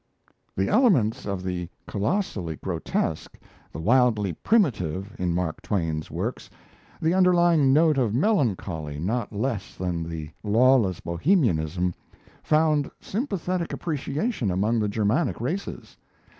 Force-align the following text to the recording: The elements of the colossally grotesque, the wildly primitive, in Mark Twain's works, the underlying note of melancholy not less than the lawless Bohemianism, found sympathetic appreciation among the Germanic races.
The 0.55 0.67
elements 0.67 1.27
of 1.27 1.43
the 1.43 1.69
colossally 1.87 2.55
grotesque, 2.55 3.37
the 3.71 3.77
wildly 3.79 4.33
primitive, 4.33 5.15
in 5.19 5.31
Mark 5.31 5.61
Twain's 5.61 6.09
works, 6.09 6.49
the 6.99 7.13
underlying 7.13 7.71
note 7.71 7.99
of 7.99 8.15
melancholy 8.15 8.97
not 8.97 9.31
less 9.31 9.75
than 9.75 10.01
the 10.09 10.31
lawless 10.41 11.01
Bohemianism, 11.01 11.93
found 12.41 12.89
sympathetic 12.99 13.73
appreciation 13.73 14.49
among 14.49 14.79
the 14.79 14.89
Germanic 14.89 15.39
races. 15.39 15.95